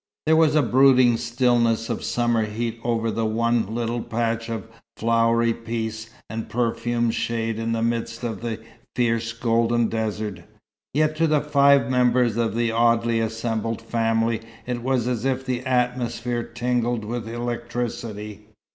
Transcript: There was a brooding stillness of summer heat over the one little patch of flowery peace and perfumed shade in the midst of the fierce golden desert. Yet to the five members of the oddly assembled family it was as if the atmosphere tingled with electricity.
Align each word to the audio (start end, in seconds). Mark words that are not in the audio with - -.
There 0.25 0.35
was 0.35 0.55
a 0.55 0.63
brooding 0.63 1.15
stillness 1.17 1.87
of 1.87 2.03
summer 2.03 2.45
heat 2.45 2.79
over 2.83 3.11
the 3.11 3.27
one 3.27 3.75
little 3.75 4.01
patch 4.01 4.49
of 4.49 4.67
flowery 4.97 5.53
peace 5.53 6.09
and 6.27 6.49
perfumed 6.49 7.13
shade 7.13 7.59
in 7.59 7.73
the 7.73 7.83
midst 7.83 8.23
of 8.23 8.41
the 8.41 8.59
fierce 8.95 9.31
golden 9.31 9.89
desert. 9.89 10.41
Yet 10.95 11.15
to 11.17 11.27
the 11.27 11.39
five 11.41 11.87
members 11.91 12.35
of 12.35 12.55
the 12.55 12.71
oddly 12.71 13.19
assembled 13.19 13.79
family 13.79 14.41
it 14.65 14.81
was 14.81 15.07
as 15.07 15.23
if 15.23 15.45
the 15.45 15.59
atmosphere 15.67 16.41
tingled 16.41 17.05
with 17.05 17.27
electricity. 17.29 18.47